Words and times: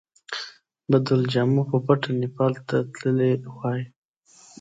بدلو 0.91 1.25
جامو 1.33 1.63
په 1.71 1.77
پټه 1.85 2.11
نیپال 2.21 2.53
ته 2.67 2.77
تللی 2.95 3.33
وای. 3.55 3.81